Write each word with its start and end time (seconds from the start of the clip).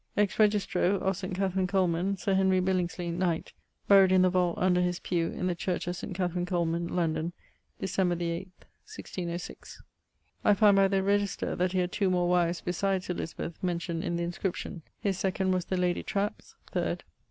Ex 0.17 0.37
registro: 0.37 0.97
Sir 1.15 2.33
Henry 2.33 2.59
Billingsley, 2.59 3.11
knight, 3.13 3.53
buried 3.87 4.11
in 4.11 4.23
the 4.23 4.31
vault 4.31 4.57
under 4.57 4.81
his 4.81 4.99
pewe 4.99 5.31
in 5.31 5.45
the 5.45 5.53
church 5.53 5.85
of 5.85 5.95
St. 5.95 6.15
Catherine 6.15 6.47
Coleman, 6.47 6.87
London, 6.87 7.33
December 7.79 8.15
the 8.15 8.25
18th, 8.31 8.65
1606. 9.05 9.83
I 10.43 10.55
find 10.55 10.75
by 10.75 10.87
the 10.87 11.03
register 11.03 11.55
that 11.55 11.73
he 11.73 11.77
had 11.77 11.91
two 11.91 12.09
more 12.09 12.27
wives 12.27 12.61
besides 12.61 13.11
Elizabeth 13.11 13.61
mentioned 13.61 14.03
in 14.03 14.15
the 14.15 14.23
inscription; 14.23 14.81
his 14.99 15.19
second 15.19 15.51
was 15.51 15.65
the 15.65 15.77
lady 15.77 16.01
Trapps; 16.01 16.55
third 16.71 17.03